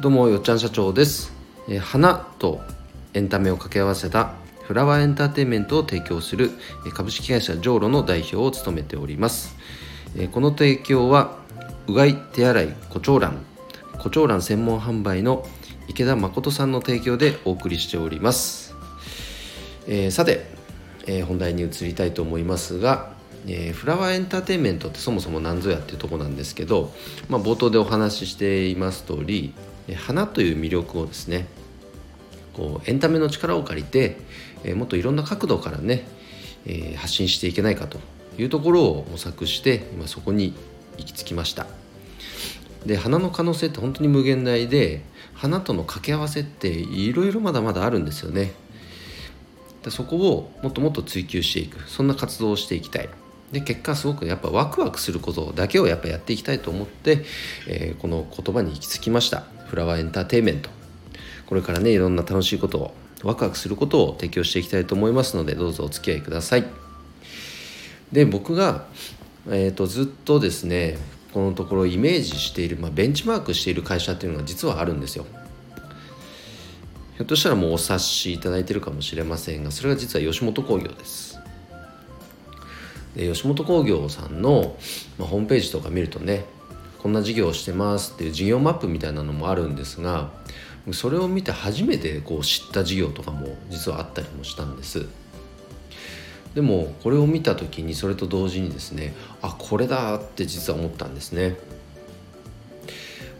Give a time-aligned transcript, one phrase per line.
[0.00, 1.30] どうもよっちゃん社長です、
[1.68, 2.62] えー、花と
[3.12, 4.32] エンタメを掛け合わせた
[4.62, 6.52] フラワーエンターテインメントを提供する
[6.94, 9.54] 株式会社ジョーロの代表を務めております、
[10.16, 11.36] えー、この提供は
[11.86, 13.44] うがい手洗い胡蝶蘭
[13.98, 15.46] 胡蝶蘭専門販売の
[15.86, 18.74] 池田誠さんの提供でお送りしております、
[19.86, 20.46] えー、さて、
[21.08, 23.12] え本題に移りたいと思いますが
[23.46, 26.92] えー、フラワーエンターテインメントってそもそも何ぞやっていうとこなんですけど、
[27.30, 29.54] まあ、冒頭でお話ししています通り
[29.94, 31.46] 花という魅力をですね
[32.52, 34.18] こうエンタメの力を借りて、
[34.64, 36.06] え、もっといろんな角度からね、
[36.66, 37.98] え、発信していけないかと
[38.38, 40.54] いうところを模索して今そこに
[40.98, 41.66] 行き着きました。
[42.84, 45.02] で花の可能性って本当に無限大で
[45.34, 48.52] 花との掛け合わせっていろいろまだまだあるんですよね。
[49.82, 51.88] でそこをもっともっと追求していく。
[51.88, 53.08] そんな活動をしていきたい。
[53.52, 57.24] で結果すごくやっぱワクワクすることだけをやっぱやっていきたいと思って、
[57.68, 59.44] えー、この言葉に行き着きました。
[59.66, 60.70] フラワーエンターテインメント
[61.46, 66.64] これからねいろんな楽しいことをワクワクすることを提供していきたいと思いますのでどうぞお付き合いください。
[68.12, 68.86] で僕が、
[69.48, 70.98] えーと、ずっとですね
[71.32, 75.26] このところイメージしている、まあ、ベンチマークしている会社っていうのが実はあるんですよ。
[77.16, 81.39] ひょっとしたらもうお察しいただいてるかもしれませんがそれが実は吉本興業です。
[83.14, 84.76] で吉本興業さんの、
[85.18, 86.44] まあ、ホームページとか見るとね
[86.98, 90.30] こんな事業をしてますっていう事業マップみたいなのもあるんですが
[90.92, 95.06] それを見て初めてこう知った事業とかも実はあったりもしたんです。
[96.54, 101.56] でもこれを見た時にそれと同時にですねあこれだって実は思ったんですね、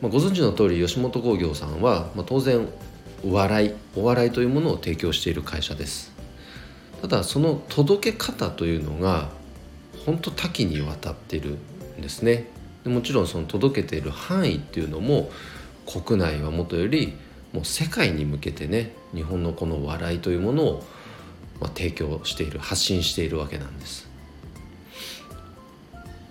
[0.00, 2.68] まあ、ご存知の通り吉本興業さんは、まあ、当然
[3.24, 6.12] お笑いお笑いというものを提供している会社です。
[7.02, 9.30] ただその届け方というのが
[10.06, 11.58] 本当多岐にわたってる
[11.98, 12.46] んですね。
[12.84, 15.30] でもちろんその届けている範囲っていうのも
[15.86, 17.14] 国内はもとより
[17.52, 20.84] もう世界に向けてね日本のこの笑いというものを、
[21.60, 24.08] まあ、提供している発信しているわけなんです。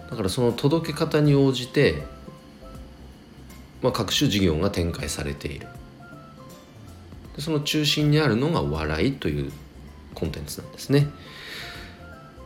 [0.10, 2.02] だからその届け方に応じて、
[3.84, 5.68] まあ、各種事業が展開されている。
[7.36, 9.52] でその中心にあるのが笑いという
[10.16, 11.08] コンテンツなんですね。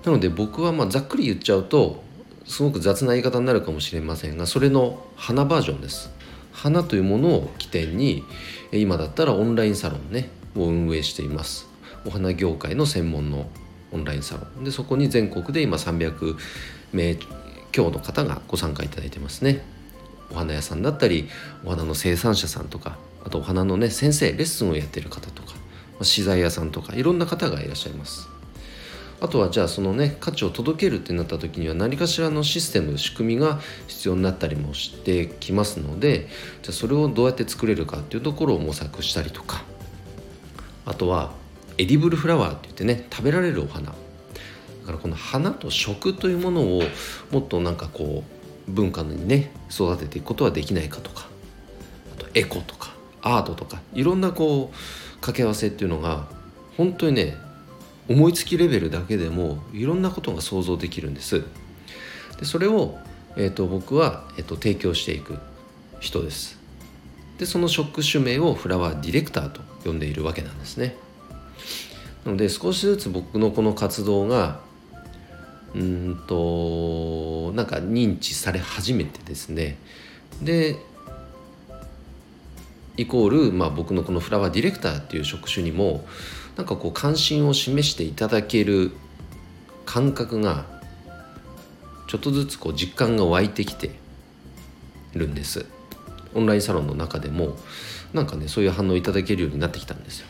[0.05, 2.03] なので僕はまあざっくり言っちゃうと
[2.45, 6.11] すごく雑な言い方になるかもしれませんがそれの花バージョンです。
[6.51, 8.23] 花というものを起点に
[8.71, 11.67] 今だったらオンラインサロンねを運営しています。
[12.05, 13.49] お花業界の専門の
[13.91, 14.63] オンラインサロン。
[14.63, 16.37] でそこに全国で今300
[16.91, 17.17] 名
[17.71, 19.65] 強の方がご参加いただいてますね。
[20.31, 21.29] お花屋さんだったり
[21.63, 25.55] お花の生産者さんとかあとお花のね先生レッスンをやってる方とか
[26.01, 28.32] 資材屋さんとかいろんな方がいらっしゃいます。
[29.23, 36.27] あとはじゃあそのね価値を届けるってなった時には何かしらのシステム仕組みが必要になったりもしてきますので
[36.61, 39.63] じゃあそれをどうやって作れるかっていうところを模索したりとか。
[40.85, 41.31] あとは
[41.77, 43.87] エディブルフラワーって言ってね食べられるお花。
[43.87, 43.93] だ
[44.85, 46.83] からこの花と食というものを
[47.31, 48.25] もっとなんかこ
[48.67, 51.29] う文化にね育てていくことはできないかとか。
[52.13, 54.75] あとエコとかアートとかいろんなこう
[55.21, 56.27] 掛け合わせっていうのが
[56.75, 57.37] 本当にね
[58.09, 61.43] 思いつきレベルだけでもいろんなことが想像できるんです。
[62.39, 62.97] でそれを、
[63.37, 65.37] えーと、僕は、えーと、提供していく
[65.99, 66.59] 人です。
[67.37, 70.95] でその職種名をフラワーディレクターと呼んでいるわけなんですね。
[72.25, 74.59] なので少しずつ僕のこの活動が
[75.75, 79.77] うんとなんか認知され始めてですね。
[80.41, 80.77] で
[82.97, 86.05] イコール、まあ、僕のこのフラワーディレクターっていう職種にも
[86.57, 88.91] なんかこう関心を示していただける
[89.85, 90.65] 感覚が
[92.07, 93.91] ちょっとずつこう実感が湧いてきて
[95.13, 95.65] るんです。
[96.35, 97.57] オンラインサロンの中でも
[98.13, 100.27] なんかねそういう反応いただけるようになってきたんですよ。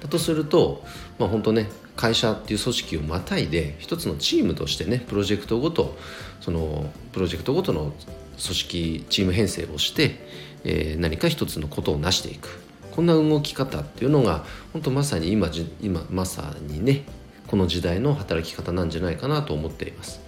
[0.00, 0.84] だとすると
[1.18, 5.96] まあ本当ね会社っていう組織をまたいで一つのチームとしてねプロジェクトごと
[6.40, 7.94] そのプロジェクトごとの組
[8.38, 10.20] 織チーム編成をして、
[10.64, 12.60] えー、何か一つのことを成していく。
[12.94, 15.50] こんな動き方っていうのが本当まさに今
[15.82, 17.04] 今まさにね
[17.46, 20.20] この時代の働き方なんじゃないかなと思っています。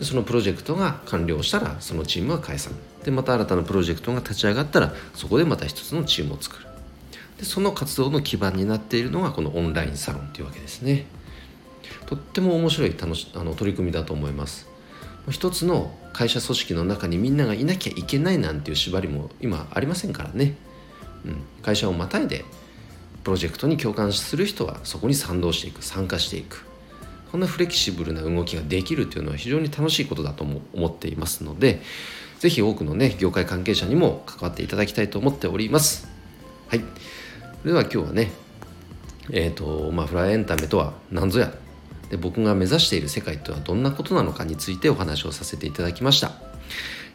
[0.00, 2.72] そのプロジェクトが完了したらそのチームは解散。
[3.04, 6.67] でまた新たなプロジェクトが立ち上がったらそこでまた一つのチームを作る。
[7.38, 11.06] でその活動の基盤になっているのがこのオンラインサロンっていうわけですね。
[12.06, 14.68] とっても面白い楽しあの取り組みだと思います。
[15.30, 20.54] 一つの会社組織の中にみんながいなきゃいけないなんていう縛りも今ありませんからね。
[21.24, 22.44] うん、会社をまたいで
[23.24, 26.64] プロジェクトに共感する人はそこに賛同していく参加していく。
[27.30, 31.82] こんなフレキシブルな動きができるというのは非常に楽しいことだとも思っていますので
[32.38, 36.08] ぜひ多くのね業界関係者にも関わっていただきたいと思っております。
[36.68, 36.84] はい。
[37.64, 38.30] では今日はね
[39.30, 41.52] えっ、ー、とまあフライエンタメとは何ぞや。
[42.10, 46.32] で僕が目指している世界とはどんなことなのかについてお話をさせていただきました、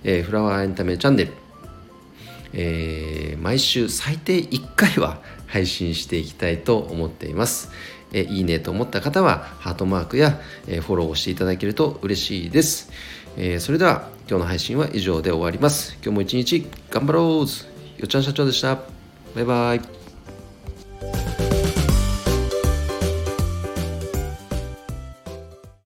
[0.04, 1.34] えー、フラワーエンタメチャンネル、
[2.54, 7.72] えー、毎週最低1回は配信していきたいと思っています、
[8.12, 12.92] えー、いいねと思った方はハートマークや、えフォローをしていただけると嬉しいです、
[13.36, 15.98] えそれでは今日の配信は以上で終わります。
[16.02, 17.28] 今日も一日頑張ろう。
[17.40, 17.46] よ
[18.06, 18.80] っちゃん社長でした。
[19.36, 20.03] バイバイ。